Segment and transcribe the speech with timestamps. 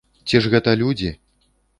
[0.31, 1.11] Ці ж гэта людзі?